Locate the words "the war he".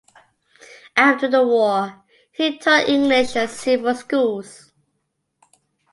1.29-2.57